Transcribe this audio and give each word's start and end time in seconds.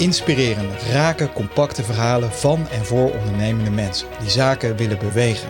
Inspirerende, 0.00 0.74
rake, 0.92 1.32
compacte 1.32 1.82
verhalen 1.82 2.32
van 2.32 2.68
en 2.68 2.84
voor 2.84 3.10
ondernemende 3.12 3.70
mensen 3.70 4.08
die 4.20 4.30
zaken 4.30 4.76
willen 4.76 4.98
bewegen. 4.98 5.48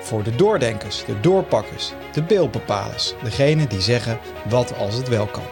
Voor 0.00 0.22
de 0.22 0.34
doordenkers, 0.34 1.04
de 1.04 1.20
doorpakkers, 1.20 1.92
de 2.12 2.22
beeldbepalers, 2.22 3.14
degenen 3.22 3.68
die 3.68 3.80
zeggen 3.80 4.18
wat 4.48 4.76
als 4.76 4.94
het 4.94 5.08
wel 5.08 5.26
kan. 5.26 5.42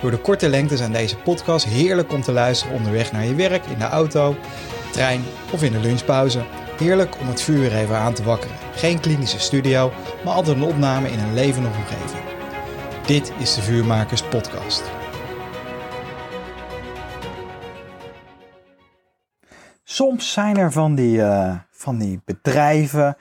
Door 0.00 0.10
de 0.10 0.18
korte 0.18 0.48
lengte 0.48 0.76
zijn 0.76 0.92
deze 0.92 1.16
podcasts 1.16 1.70
heerlijk 1.70 2.12
om 2.12 2.22
te 2.22 2.32
luisteren 2.32 2.76
onderweg 2.76 3.12
naar 3.12 3.24
je 3.24 3.34
werk, 3.34 3.66
in 3.66 3.78
de 3.78 3.84
auto, 3.84 4.36
trein 4.92 5.24
of 5.52 5.62
in 5.62 5.72
de 5.72 5.80
lunchpauze. 5.80 6.44
Heerlijk 6.78 7.18
om 7.20 7.28
het 7.28 7.42
vuur 7.42 7.74
even 7.74 7.96
aan 7.96 8.14
te 8.14 8.22
wakkeren. 8.22 8.56
Geen 8.74 9.00
klinische 9.00 9.40
studio, 9.40 9.92
maar 10.24 10.34
altijd 10.34 10.56
een 10.56 10.62
opname 10.62 11.10
in 11.10 11.18
een 11.18 11.34
levendige 11.34 11.76
omgeving. 11.76 12.22
Dit 13.06 13.32
is 13.38 13.54
de 13.54 13.62
Vuurmakers 13.62 14.22
Podcast. 14.22 14.99
Soms 20.00 20.32
zijn 20.32 20.56
er 20.56 20.72
van 20.72 20.94
die, 20.94 21.22
eh, 21.22 21.54
van 21.70 21.98
die 21.98 22.20
bedrijven 22.24 23.16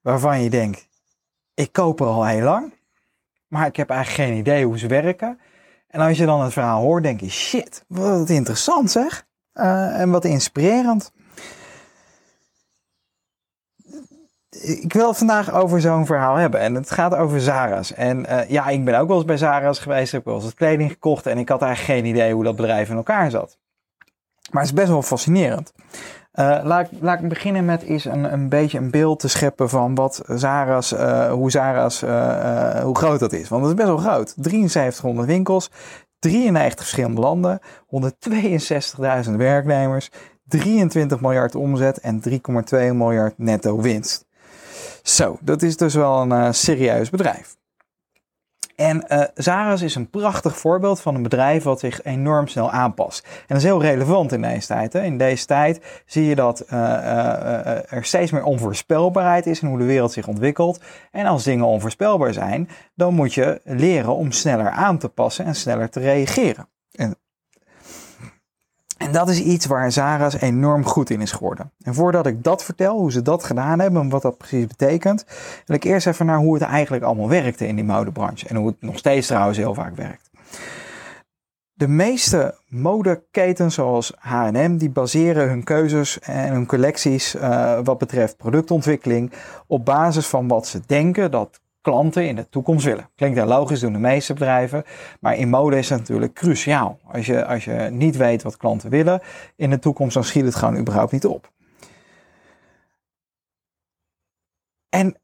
waarvan 0.00 0.42
je 0.42 0.50
denkt: 0.50 0.88
ik 1.54 1.72
koop 1.72 2.00
er 2.00 2.06
al 2.06 2.24
heel 2.24 2.42
lang, 2.42 2.74
maar 3.48 3.66
ik 3.66 3.76
heb 3.76 3.90
eigenlijk 3.90 4.28
geen 4.28 4.38
idee 4.38 4.64
hoe 4.64 4.78
ze 4.78 4.86
werken. 4.86 5.38
En 5.88 6.00
als 6.00 6.18
je 6.18 6.26
dan 6.26 6.42
het 6.42 6.52
verhaal 6.52 6.82
hoort, 6.82 7.02
denk 7.02 7.20
je: 7.20 7.30
shit, 7.30 7.84
wat 7.88 8.28
interessant 8.28 8.90
zeg. 8.90 9.26
Uh, 9.54 10.00
en 10.00 10.10
wat 10.10 10.24
inspirerend. 10.24 11.12
ik 14.60 14.92
wil 14.92 15.08
het 15.08 15.18
vandaag 15.18 15.52
over 15.52 15.80
zo'n 15.80 16.06
verhaal 16.06 16.36
hebben. 16.36 16.60
En 16.60 16.74
het 16.74 16.90
gaat 16.90 17.14
over 17.14 17.40
Zara's. 17.40 17.92
En 17.92 18.18
uh, 18.18 18.48
ja, 18.48 18.68
ik 18.68 18.84
ben 18.84 18.98
ook 18.98 19.08
wel 19.08 19.16
eens 19.16 19.26
bij 19.26 19.36
Zara's 19.36 19.78
geweest. 19.78 20.12
Heb 20.12 20.24
wel 20.24 20.34
eens 20.34 20.44
wat 20.44 20.54
kleding 20.54 20.90
gekocht. 20.90 21.26
En 21.26 21.38
ik 21.38 21.48
had 21.48 21.62
eigenlijk 21.62 21.98
geen 21.98 22.10
idee 22.10 22.32
hoe 22.34 22.44
dat 22.44 22.56
bedrijf 22.56 22.90
in 22.90 22.96
elkaar 22.96 23.30
zat. 23.30 23.58
Maar 24.50 24.62
het 24.62 24.72
is 24.72 24.78
best 24.78 24.88
wel 24.88 25.02
fascinerend. 25.02 25.72
Uh, 26.34 26.60
laat, 26.64 26.88
laat 27.00 27.20
ik 27.20 27.28
beginnen 27.28 27.64
met 27.64 27.82
eens 27.82 28.04
een, 28.04 28.32
een 28.32 28.48
beetje 28.48 28.78
een 28.78 28.90
beeld 28.90 29.20
te 29.20 29.28
scheppen 29.28 29.68
van 29.68 29.94
wat 29.94 30.22
Zara's, 30.26 30.92
uh, 30.92 31.32
hoe 31.32 31.50
Zara's, 31.50 32.00
hoe 32.82 32.96
groot 32.96 33.20
dat 33.20 33.32
is. 33.32 33.48
Want 33.48 33.62
het 33.62 33.70
is 33.70 33.84
best 33.84 33.88
wel 33.88 34.12
groot. 34.12 34.34
7300 34.40 35.26
winkels, 35.26 35.70
93 36.18 36.78
verschillende 36.78 37.20
landen, 37.20 37.60
162.000 39.26 39.30
werknemers, 39.36 40.10
23 40.46 41.20
miljard 41.20 41.54
omzet 41.54 41.98
en 41.98 42.22
3,2 42.28 42.38
miljard 42.70 43.38
netto 43.38 43.80
winst. 43.80 44.26
Zo, 45.02 45.38
dat 45.40 45.62
is 45.62 45.76
dus 45.76 45.94
wel 45.94 46.20
een 46.20 46.54
serieus 46.54 47.10
bedrijf. 47.10 47.56
En 48.76 49.04
uh, 49.08 49.22
Zara's 49.34 49.82
is 49.82 49.94
een 49.94 50.10
prachtig 50.10 50.56
voorbeeld 50.56 51.00
van 51.00 51.14
een 51.14 51.22
bedrijf 51.22 51.62
wat 51.62 51.80
zich 51.80 52.02
enorm 52.02 52.46
snel 52.46 52.70
aanpast. 52.70 53.24
En 53.24 53.44
dat 53.46 53.56
is 53.56 53.62
heel 53.62 53.82
relevant 53.82 54.32
in 54.32 54.42
deze 54.42 54.66
tijd. 54.66 54.92
Hè? 54.92 55.02
In 55.02 55.18
deze 55.18 55.46
tijd 55.46 56.02
zie 56.06 56.24
je 56.24 56.34
dat 56.34 56.64
uh, 56.66 56.78
uh, 56.78 57.92
er 57.92 58.04
steeds 58.04 58.30
meer 58.30 58.44
onvoorspelbaarheid 58.44 59.46
is 59.46 59.60
in 59.60 59.68
hoe 59.68 59.78
de 59.78 59.84
wereld 59.84 60.12
zich 60.12 60.26
ontwikkelt. 60.26 60.80
En 61.10 61.26
als 61.26 61.44
dingen 61.44 61.66
onvoorspelbaar 61.66 62.32
zijn, 62.32 62.68
dan 62.94 63.14
moet 63.14 63.34
je 63.34 63.60
leren 63.64 64.14
om 64.14 64.32
sneller 64.32 64.70
aan 64.70 64.98
te 64.98 65.08
passen 65.08 65.44
en 65.44 65.54
sneller 65.54 65.90
te 65.90 66.00
reageren. 66.00 66.68
En 66.92 67.16
en 69.04 69.12
dat 69.12 69.28
is 69.28 69.40
iets 69.40 69.66
waar 69.66 69.92
Zara's 69.92 70.40
enorm 70.40 70.84
goed 70.84 71.10
in 71.10 71.20
is 71.20 71.32
geworden. 71.32 71.72
En 71.82 71.94
voordat 71.94 72.26
ik 72.26 72.44
dat 72.44 72.64
vertel, 72.64 72.98
hoe 72.98 73.12
ze 73.12 73.22
dat 73.22 73.44
gedaan 73.44 73.80
hebben 73.80 74.02
en 74.02 74.08
wat 74.08 74.22
dat 74.22 74.38
precies 74.38 74.66
betekent, 74.66 75.24
wil 75.66 75.76
ik 75.76 75.84
eerst 75.84 76.06
even 76.06 76.26
naar 76.26 76.38
hoe 76.38 76.54
het 76.54 76.62
eigenlijk 76.62 77.04
allemaal 77.04 77.28
werkte 77.28 77.66
in 77.66 77.74
die 77.74 77.84
modebranche. 77.84 78.48
En 78.48 78.56
hoe 78.56 78.66
het 78.66 78.76
nog 78.80 78.98
steeds 78.98 79.26
trouwens 79.26 79.58
heel 79.58 79.74
vaak 79.74 79.96
werkt. 79.96 80.30
De 81.72 81.88
meeste 81.88 82.54
modeketens 82.68 83.74
zoals 83.74 84.12
H&M, 84.18 84.76
die 84.76 84.90
baseren 84.90 85.48
hun 85.48 85.64
keuzes 85.64 86.18
en 86.18 86.52
hun 86.52 86.66
collecties 86.66 87.34
uh, 87.34 87.78
wat 87.84 87.98
betreft 87.98 88.36
productontwikkeling 88.36 89.32
op 89.66 89.84
basis 89.84 90.26
van 90.26 90.48
wat 90.48 90.66
ze 90.66 90.80
denken 90.86 91.30
dat 91.30 91.60
klanten 91.84 92.26
in 92.26 92.36
de 92.36 92.48
toekomst 92.48 92.84
willen. 92.84 93.08
Klinkt 93.14 93.36
heel 93.36 93.46
logisch, 93.46 93.80
doen 93.80 93.92
de 93.92 93.98
meeste 93.98 94.32
bedrijven. 94.32 94.84
Maar 95.20 95.36
in 95.36 95.48
mode 95.48 95.78
is 95.78 95.88
het 95.88 95.98
natuurlijk 95.98 96.34
cruciaal. 96.34 96.98
Als 97.04 97.26
je, 97.26 97.46
als 97.46 97.64
je 97.64 97.88
niet 97.90 98.16
weet 98.16 98.42
wat 98.42 98.56
klanten 98.56 98.90
willen 98.90 99.20
in 99.56 99.70
de 99.70 99.78
toekomst, 99.78 100.14
dan 100.14 100.24
schiet 100.24 100.44
het 100.44 100.54
gewoon 100.54 100.76
überhaupt 100.76 101.12
niet 101.12 101.26
op. 101.26 101.52
En 104.88 105.16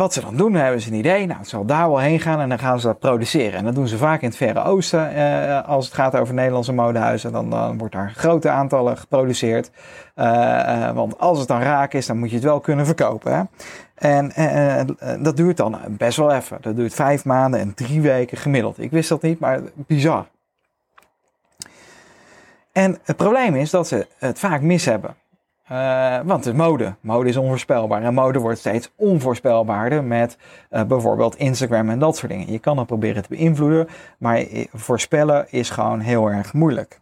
wat 0.00 0.12
ze 0.12 0.20
dan 0.20 0.36
doen, 0.36 0.54
hebben 0.54 0.80
ze 0.80 0.88
een 0.88 0.98
idee. 0.98 1.26
Nou, 1.26 1.38
het 1.38 1.48
zal 1.48 1.64
daar 1.64 1.88
wel 1.88 1.98
heen 1.98 2.20
gaan 2.20 2.40
en 2.40 2.48
dan 2.48 2.58
gaan 2.58 2.80
ze 2.80 2.86
dat 2.86 2.98
produceren. 2.98 3.58
En 3.58 3.64
dat 3.64 3.74
doen 3.74 3.88
ze 3.88 3.96
vaak 3.96 4.20
in 4.22 4.28
het 4.28 4.36
Verre 4.36 4.64
Oosten. 4.64 5.14
Eh, 5.14 5.68
als 5.68 5.84
het 5.84 5.94
gaat 5.94 6.16
over 6.16 6.34
Nederlandse 6.34 6.72
modehuizen, 6.72 7.32
dan, 7.32 7.50
dan 7.50 7.78
wordt 7.78 7.94
daar 7.94 8.12
grote 8.16 8.48
aantallen 8.48 8.96
geproduceerd. 8.96 9.70
Uh, 10.16 10.26
uh, 10.26 10.90
want 10.90 11.18
als 11.18 11.38
het 11.38 11.48
dan 11.48 11.60
raak 11.60 11.92
is, 11.92 12.06
dan 12.06 12.18
moet 12.18 12.28
je 12.28 12.34
het 12.34 12.44
wel 12.44 12.60
kunnen 12.60 12.86
verkopen. 12.86 13.34
Hè? 13.34 13.42
En 13.94 14.32
uh, 14.38 15.16
dat 15.24 15.36
duurt 15.36 15.56
dan 15.56 15.78
best 15.88 16.16
wel 16.16 16.32
even. 16.32 16.58
Dat 16.60 16.76
duurt 16.76 16.94
vijf 16.94 17.24
maanden 17.24 17.60
en 17.60 17.74
drie 17.74 18.00
weken 18.00 18.38
gemiddeld. 18.38 18.78
Ik 18.78 18.90
wist 18.90 19.08
dat 19.08 19.22
niet, 19.22 19.40
maar 19.40 19.60
bizar. 19.74 20.26
En 22.72 22.98
het 23.02 23.16
probleem 23.16 23.54
is 23.54 23.70
dat 23.70 23.88
ze 23.88 24.06
het 24.18 24.38
vaak 24.38 24.60
mis 24.60 24.84
hebben. 24.84 25.14
Uh, 25.72 26.20
want 26.24 26.44
het 26.44 26.56
mode. 26.56 26.94
Mode 27.00 27.28
is 27.28 27.36
onvoorspelbaar. 27.36 28.02
En 28.02 28.14
mode 28.14 28.38
wordt 28.38 28.58
steeds 28.58 28.92
onvoorspelbaarder 28.96 30.04
met 30.04 30.36
uh, 30.70 30.82
bijvoorbeeld 30.82 31.36
Instagram 31.36 31.90
en 31.90 31.98
dat 31.98 32.16
soort 32.16 32.32
dingen. 32.32 32.52
Je 32.52 32.58
kan 32.58 32.78
het 32.78 32.86
proberen 32.86 33.22
te 33.22 33.28
beïnvloeden, 33.28 33.88
maar 34.18 34.44
voorspellen 34.72 35.46
is 35.50 35.70
gewoon 35.70 36.00
heel 36.00 36.30
erg 36.30 36.52
moeilijk. 36.52 37.00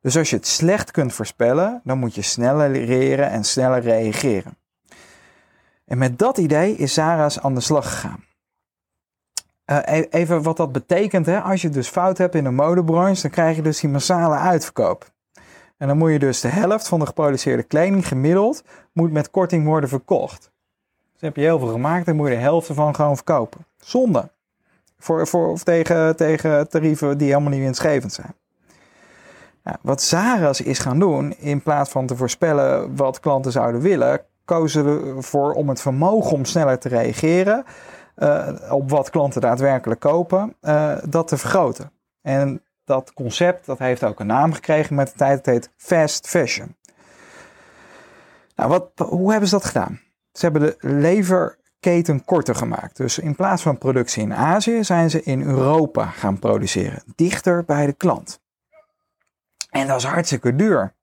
Dus 0.00 0.16
als 0.16 0.30
je 0.30 0.36
het 0.36 0.46
slecht 0.46 0.90
kunt 0.90 1.12
voorspellen, 1.12 1.80
dan 1.84 1.98
moet 1.98 2.14
je 2.14 2.22
sneller 2.22 2.70
leren 2.70 3.30
en 3.30 3.44
sneller 3.44 3.80
reageren. 3.80 4.56
En 5.84 5.98
met 5.98 6.18
dat 6.18 6.38
idee 6.38 6.76
is 6.76 6.94
Zara's 6.94 7.40
aan 7.40 7.54
de 7.54 7.60
slag 7.60 7.88
gegaan. 7.88 8.24
Uh, 9.66 10.02
even 10.10 10.42
wat 10.42 10.56
dat 10.56 10.72
betekent, 10.72 11.26
hè? 11.26 11.40
als 11.40 11.62
je 11.62 11.68
dus 11.68 11.88
fout 11.88 12.18
hebt 12.18 12.34
in 12.34 12.44
de 12.44 12.50
modebranche, 12.50 13.22
dan 13.22 13.30
krijg 13.30 13.56
je 13.56 13.62
dus 13.62 13.80
die 13.80 13.90
massale 13.90 14.36
uitverkoop. 14.36 15.12
En 15.84 15.90
dan 15.90 15.98
moet 15.98 16.12
je 16.12 16.18
dus 16.18 16.40
de 16.40 16.48
helft 16.48 16.88
van 16.88 16.98
de 16.98 17.06
geproduceerde 17.06 17.62
kleding 17.62 18.08
gemiddeld 18.08 18.62
moet 18.92 19.12
met 19.12 19.30
korting 19.30 19.64
worden 19.64 19.88
verkocht. 19.88 20.50
Dus 21.12 21.20
heb 21.20 21.36
je 21.36 21.42
heel 21.42 21.58
veel 21.58 21.68
gemaakt, 21.68 22.06
dan 22.06 22.16
moet 22.16 22.28
je 22.28 22.34
de 22.34 22.40
helft 22.40 22.68
ervan 22.68 22.94
gewoon 22.94 23.14
verkopen. 23.16 23.66
Zonde. 23.76 24.30
Voor, 24.98 25.26
voor, 25.26 25.48
of 25.50 25.62
tegen, 25.62 26.16
tegen 26.16 26.68
tarieven 26.68 27.18
die 27.18 27.28
helemaal 27.28 27.50
niet 27.50 27.60
winstgevend 27.60 28.12
zijn. 28.12 28.34
Nou, 29.62 29.76
wat 29.80 30.02
Zara's 30.02 30.60
is 30.60 30.78
gaan 30.78 30.98
doen, 30.98 31.34
in 31.38 31.62
plaats 31.62 31.90
van 31.90 32.06
te 32.06 32.16
voorspellen 32.16 32.96
wat 32.96 33.20
klanten 33.20 33.52
zouden 33.52 33.80
willen, 33.80 34.20
kozen 34.44 34.84
we 34.84 35.14
ervoor 35.16 35.52
om 35.52 35.68
het 35.68 35.80
vermogen 35.80 36.32
om 36.32 36.44
sneller 36.44 36.78
te 36.78 36.88
reageren 36.88 37.64
uh, 38.16 38.48
op 38.70 38.90
wat 38.90 39.10
klanten 39.10 39.40
daadwerkelijk 39.40 40.00
kopen, 40.00 40.54
uh, 40.62 40.96
dat 41.08 41.28
te 41.28 41.36
vergroten. 41.36 41.90
En 42.22 42.62
dat 42.84 43.12
concept 43.12 43.66
dat 43.66 43.78
heeft 43.78 44.04
ook 44.04 44.20
een 44.20 44.26
naam 44.26 44.52
gekregen 44.52 44.94
met 44.94 45.06
de 45.06 45.14
tijd. 45.16 45.36
Het 45.36 45.46
heet 45.46 45.70
fast 45.76 46.28
fashion. 46.28 46.76
Nou, 48.56 48.68
wat, 48.68 48.90
hoe 48.96 49.30
hebben 49.30 49.48
ze 49.48 49.54
dat 49.54 49.64
gedaan? 49.64 50.00
Ze 50.32 50.44
hebben 50.44 50.62
de 50.62 50.76
leverketen 50.78 52.24
korter 52.24 52.54
gemaakt. 52.54 52.96
Dus 52.96 53.18
in 53.18 53.34
plaats 53.34 53.62
van 53.62 53.78
productie 53.78 54.22
in 54.22 54.34
Azië 54.34 54.84
zijn 54.84 55.10
ze 55.10 55.22
in 55.22 55.42
Europa 55.42 56.04
gaan 56.04 56.38
produceren. 56.38 57.02
Dichter 57.14 57.64
bij 57.64 57.86
de 57.86 57.92
klant. 57.92 58.42
En 59.70 59.86
dat 59.86 59.98
is 59.98 60.04
hartstikke 60.04 60.56
duur. 60.56 60.94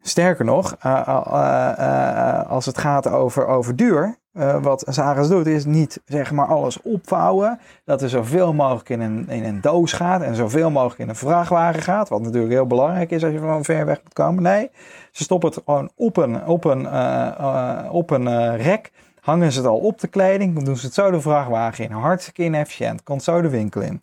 Sterker 0.00 0.44
nog, 0.44 0.76
uh, 0.86 1.02
uh, 1.08 1.72
uh, 1.78 2.50
als 2.50 2.66
het 2.66 2.78
gaat 2.78 3.08
over, 3.08 3.46
over 3.46 3.76
duur, 3.76 4.18
uh, 4.38 4.62
wat 4.62 4.84
Zara's 4.88 5.28
doet, 5.28 5.46
is 5.46 5.64
niet 5.64 6.00
zeg 6.04 6.32
maar 6.32 6.46
alles 6.46 6.82
opvouwen. 6.82 7.58
Dat 7.84 8.02
er 8.02 8.08
zoveel 8.08 8.52
mogelijk 8.52 8.88
in 8.88 9.00
een, 9.00 9.28
in 9.28 9.44
een 9.44 9.60
doos 9.60 9.92
gaat 9.92 10.22
en 10.22 10.34
zoveel 10.34 10.70
mogelijk 10.70 11.00
in 11.00 11.08
een 11.08 11.16
vrachtwagen 11.16 11.82
gaat. 11.82 12.08
Wat 12.08 12.22
natuurlijk 12.22 12.52
heel 12.52 12.66
belangrijk 12.66 13.10
is 13.10 13.24
als 13.24 13.32
je 13.32 13.38
van 13.38 13.64
ver 13.64 13.86
weg 13.86 14.00
moet 14.02 14.12
komen. 14.12 14.42
Nee, 14.42 14.70
ze 15.10 15.22
stoppen 15.22 15.48
het 15.48 15.62
gewoon 15.64 15.90
op 15.94 16.16
een, 16.16 16.46
op 16.46 16.64
een, 16.64 16.82
uh, 16.82 17.28
uh, 17.40 17.78
op 17.90 18.10
een 18.10 18.56
rek. 18.56 18.92
Hangen 19.20 19.52
ze 19.52 19.58
het 19.58 19.68
al 19.68 19.78
op 19.78 20.00
de 20.00 20.08
kleding. 20.08 20.54
Dan 20.54 20.64
doen 20.64 20.76
ze 20.76 20.86
het 20.86 20.94
zo 20.94 21.10
de 21.10 21.20
vrachtwagen 21.20 21.84
in. 21.84 21.90
Hartstikke 21.90 22.42
inefficiënt. 22.42 23.02
Komt 23.02 23.22
zo 23.22 23.40
de 23.40 23.48
winkel 23.48 23.80
in. 23.80 24.02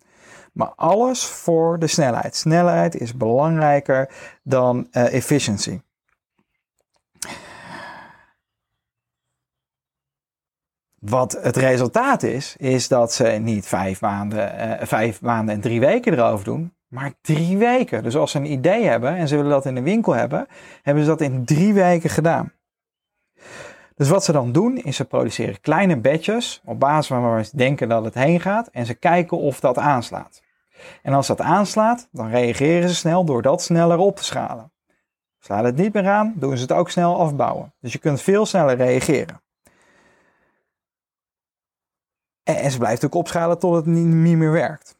Maar 0.52 0.72
alles 0.76 1.26
voor 1.26 1.78
de 1.78 1.86
snelheid. 1.86 2.36
Snelheid 2.36 3.00
is 3.00 3.16
belangrijker 3.16 4.10
dan 4.42 4.86
efficiëntie. 4.90 5.83
Wat 11.04 11.38
het 11.42 11.56
resultaat 11.56 12.22
is, 12.22 12.56
is 12.58 12.88
dat 12.88 13.12
ze 13.12 13.24
niet 13.24 13.66
vijf 13.66 14.00
maanden, 14.00 14.78
vijf 14.86 15.20
maanden 15.20 15.54
en 15.54 15.60
drie 15.60 15.80
weken 15.80 16.12
erover 16.12 16.44
doen, 16.44 16.74
maar 16.88 17.12
drie 17.20 17.56
weken. 17.58 18.02
Dus 18.02 18.16
als 18.16 18.30
ze 18.30 18.38
een 18.38 18.52
idee 18.52 18.84
hebben 18.84 19.16
en 19.16 19.28
ze 19.28 19.36
willen 19.36 19.50
dat 19.50 19.66
in 19.66 19.74
de 19.74 19.82
winkel 19.82 20.12
hebben, 20.12 20.46
hebben 20.82 21.02
ze 21.04 21.08
dat 21.08 21.20
in 21.20 21.44
drie 21.44 21.74
weken 21.74 22.10
gedaan. 22.10 22.52
Dus 23.94 24.08
wat 24.08 24.24
ze 24.24 24.32
dan 24.32 24.52
doen, 24.52 24.76
is 24.76 24.96
ze 24.96 25.04
produceren 25.04 25.60
kleine 25.60 25.96
batches 25.96 26.62
op 26.64 26.80
basis 26.80 27.06
van 27.06 27.22
waar 27.22 27.44
ze 27.44 27.56
denken 27.56 27.88
dat 27.88 28.04
het 28.04 28.14
heen 28.14 28.40
gaat 28.40 28.66
en 28.66 28.86
ze 28.86 28.94
kijken 28.94 29.38
of 29.38 29.60
dat 29.60 29.78
aanslaat. 29.78 30.42
En 31.02 31.12
als 31.12 31.26
dat 31.26 31.40
aanslaat, 31.40 32.08
dan 32.12 32.30
reageren 32.30 32.88
ze 32.88 32.94
snel 32.94 33.24
door 33.24 33.42
dat 33.42 33.62
sneller 33.62 33.98
op 33.98 34.16
te 34.16 34.24
schalen. 34.24 34.72
Slaat 35.38 35.64
het 35.64 35.76
niet 35.76 35.92
meer 35.92 36.08
aan, 36.08 36.34
doen 36.36 36.56
ze 36.56 36.62
het 36.62 36.72
ook 36.72 36.90
snel 36.90 37.18
afbouwen. 37.18 37.74
Dus 37.80 37.92
je 37.92 37.98
kunt 37.98 38.20
veel 38.20 38.46
sneller 38.46 38.76
reageren. 38.76 39.42
En, 42.44 42.70
ze 42.70 42.78
blijft 42.78 43.04
ook 43.04 43.14
opschalen 43.14 43.58
tot 43.58 43.74
het 43.74 43.86
niet 43.86 44.36
meer 44.36 44.52
werkt. 44.52 44.96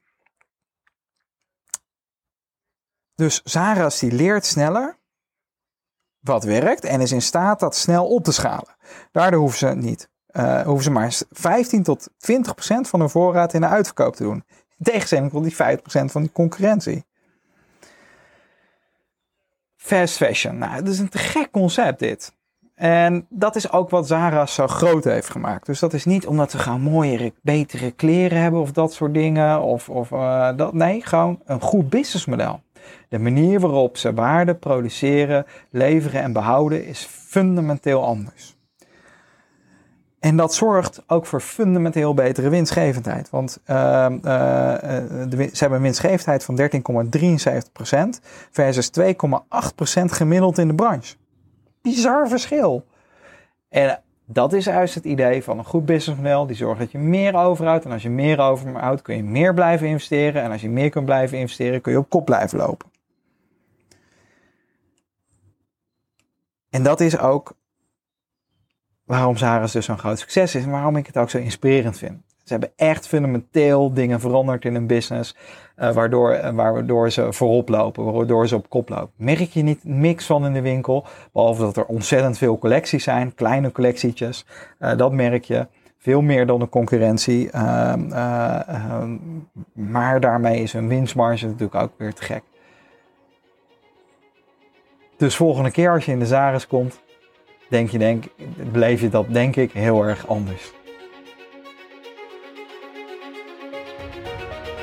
Dus 3.15 3.43
Zaras 3.45 3.99
die 3.99 4.13
leert 4.13 4.45
sneller 4.45 4.99
wat 6.21 6.45
werkt 6.45 6.85
en 6.85 7.01
is 7.01 7.13
in 7.13 7.23
staat 7.23 7.61
dat 7.61 7.77
snel 7.77 8.07
op 8.07 8.25
te 8.25 8.33
schalen. 8.33 8.77
Daardoor 9.13 9.41
hoeven 9.41 9.59
ze 9.59 9.67
niet, 9.67 10.09
uh, 10.33 10.63
hoeven 10.63 10.85
ze 10.85 10.91
maar 10.91 11.21
15 11.31 11.83
tot 11.83 12.09
20 12.19 12.55
procent 12.55 12.89
van 12.89 13.01
hun 13.01 13.11
voorraad 13.11 13.55
in 13.55 13.61
de 13.61 13.67
uitverkoop 13.67 14.17
te 14.17 14.23
doen. 14.23 14.45
In 14.79 14.85
tegenstelling 14.85 15.31
tot 15.31 15.43
die 15.43 15.55
50 15.55 15.83
procent 15.83 16.13
van 16.13 16.23
die 16.23 16.33
concurrentie. 16.33 17.05
Fast 19.77 20.17
fashion, 20.17 20.59
nou, 20.59 20.83
dat 20.83 20.93
is 20.93 20.99
een 20.99 21.09
te 21.09 21.19
gek 21.19 21.51
concept 21.51 21.99
dit. 21.99 22.34
En 22.75 23.27
dat 23.29 23.57
is 23.57 23.73
ook 23.73 23.91
wat 23.91 24.07
Zara 24.07 24.47
zo 24.47 24.67
groot 24.67 25.05
heeft 25.05 25.31
gemaakt. 25.31 25.67
Dus 25.67 25.79
dat 25.79 25.93
is 25.93 26.05
niet 26.05 26.27
omdat 26.27 26.51
ze 26.51 26.59
gaan 26.59 26.81
mooiere, 26.81 27.33
betere 27.43 27.91
kleren 27.91 28.41
hebben 28.41 28.61
of 28.61 28.73
dat 28.73 28.93
soort 28.93 29.15
dingen. 29.15 29.63
Of, 29.63 29.89
of 29.89 30.11
uh, 30.11 30.57
dat. 30.57 30.73
Nee, 30.73 31.03
gewoon 31.03 31.41
een 31.45 31.61
goed 31.61 31.89
businessmodel. 31.89 32.63
De 33.09 33.19
manier 33.19 33.61
waarop 33.61 33.97
ze 33.97 34.15
waarde 34.15 34.55
produceren, 34.55 35.47
leveren 35.71 36.23
en 36.23 36.33
behouden 36.33 36.87
is 36.87 37.09
fundamenteel 37.11 38.05
anders. 38.05 38.57
En 40.21 40.37
dat 40.37 40.55
zorgt 40.55 41.03
ook 41.07 41.27
voor 41.27 41.41
fundamenteel 41.41 42.15
betere 42.15 42.49
winstgevendheid. 42.49 43.31
Want 43.31 43.61
uh, 43.67 43.77
uh, 43.77 44.21
de, 45.29 45.49
ze 45.53 45.59
hebben 45.59 45.79
een 45.79 45.85
winstgevendheid 45.85 46.45
van 46.45 46.59
13,73% 48.17 48.23
versus 48.51 48.91
2,8% 49.01 49.05
gemiddeld 50.05 50.59
in 50.59 50.69
de 50.69 50.75
branche. 50.75 51.15
Bizar 51.85 52.29
verschil. 52.29 52.87
En 53.69 54.03
dat 54.25 54.53
is 54.53 54.65
juist 54.65 54.95
het 54.95 55.05
idee 55.05 55.43
van 55.43 55.59
een 55.59 55.65
goed 55.65 55.85
businessmodel. 55.85 56.47
Die 56.47 56.57
zorgt 56.57 56.81
dat 56.81 56.93
je 56.93 56.99
meer 56.99 57.37
overhoudt. 57.37 57.85
En 57.85 57.93
als 57.93 58.03
je 58.03 58.11
meer 58.11 58.41
overhoudt, 58.41 59.03
kun 59.03 59.17
je 59.17 59.23
meer 59.23 59.55
blijven 59.55 59.87
investeren. 59.87 60.43
En 60.43 60.51
als 60.51 60.61
je 60.61 60.69
meer 60.69 60.91
kunt 60.91 61.05
blijven 61.05 61.39
investeren, 61.39 61.81
kun 61.81 61.93
je 61.93 61.99
op 61.99 62.09
kop 62.09 62.25
blijven 62.25 62.59
lopen. 62.59 62.89
En 66.71 66.83
dat 66.83 67.01
is 67.01 67.19
ook 67.19 67.57
waarom 69.05 69.37
Zaras 69.37 69.73
dus 69.73 69.85
zo'n 69.85 69.99
groot 69.99 70.19
succes 70.19 70.55
is. 70.55 70.65
En 70.65 70.71
waarom 70.71 70.97
ik 70.97 71.07
het 71.07 71.19
ook 71.19 71.31
zo 71.31 71.39
inspirerend 71.39 71.99
vind. 71.99 72.23
Ze 72.45 72.53
hebben 72.53 72.73
echt 72.77 73.07
fundamenteel 73.07 73.93
dingen 73.93 74.21
veranderd 74.21 74.65
in 74.65 74.75
hun 74.75 74.87
business, 74.87 75.37
uh, 75.79 75.93
waardoor, 75.93 76.33
uh, 76.33 76.51
waardoor 76.51 77.11
ze 77.11 77.33
voorop 77.33 77.69
lopen, 77.69 78.13
waardoor 78.13 78.49
ze 78.49 78.57
op 78.57 78.69
kop 78.69 78.89
lopen. 78.89 79.13
Merk 79.17 79.51
je 79.51 79.63
niet 79.63 79.85
niks 79.85 80.27
van 80.27 80.47
in 80.47 80.53
de 80.53 80.61
winkel, 80.61 81.07
behalve 81.33 81.63
dat 81.63 81.77
er 81.77 81.85
ontzettend 81.85 82.39
veel 82.39 82.59
collecties 82.59 83.05
zijn, 83.05 83.35
kleine 83.35 83.73
collectietjes. 83.73 84.47
Uh, 84.81 84.97
dat 84.97 85.13
merk 85.13 85.45
je. 85.45 85.67
Veel 85.99 86.21
meer 86.21 86.47
dan 86.47 86.59
de 86.59 86.69
concurrentie. 86.69 87.51
Ehm, 87.51 88.13
ehm, 88.13 89.17
maar 89.73 90.21
daarmee 90.21 90.63
is 90.63 90.73
hun 90.73 90.89
winstmarge 90.89 91.47
natuurlijk 91.47 91.75
ook 91.75 91.93
weer 91.97 92.15
te 92.15 92.23
gek. 92.23 92.43
Dus 95.17 95.37
volgende 95.37 95.71
keer 95.71 95.91
als 95.91 96.05
je 96.05 96.13
in 96.13 96.19
de 96.19 96.27
Zaris 96.27 96.67
komt, 96.67 97.01
denk 97.69 97.91
je, 97.91 97.99
denk, 97.99 98.25
beleef 98.73 99.01
je 99.01 99.09
dat 99.09 99.27
denk 99.29 99.57
ik 99.57 99.73
heel 99.73 100.05
erg 100.05 100.27
anders. 100.27 100.73
Música 104.13 104.74